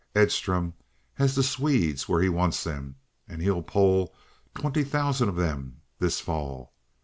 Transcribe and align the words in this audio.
Edstrom 0.15 0.73
has 1.13 1.35
the 1.35 1.43
Swedes 1.43 2.09
where 2.09 2.23
he 2.23 2.27
wants 2.27 2.63
them, 2.63 2.95
and 3.27 3.39
he'll 3.39 3.61
poll 3.61 4.15
twenty 4.55 4.83
thousand 4.83 5.29
of 5.29 5.35
them 5.35 5.81
this 5.99 6.19
fall. 6.19 6.73